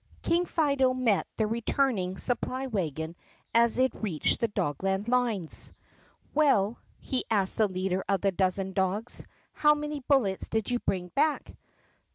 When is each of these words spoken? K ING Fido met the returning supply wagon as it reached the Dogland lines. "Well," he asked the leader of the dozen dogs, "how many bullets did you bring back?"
K 0.23 0.35
ING 0.37 0.45
Fido 0.47 0.95
met 0.95 1.27
the 1.37 1.45
returning 1.45 2.17
supply 2.17 2.65
wagon 2.65 3.15
as 3.53 3.77
it 3.77 3.93
reached 3.93 4.39
the 4.39 4.47
Dogland 4.47 5.07
lines. 5.07 5.71
"Well," 6.33 6.79
he 6.97 7.23
asked 7.29 7.59
the 7.59 7.67
leader 7.67 8.03
of 8.09 8.21
the 8.21 8.31
dozen 8.31 8.73
dogs, 8.73 9.27
"how 9.53 9.75
many 9.75 9.99
bullets 9.99 10.49
did 10.49 10.71
you 10.71 10.79
bring 10.79 11.09
back?" 11.09 11.55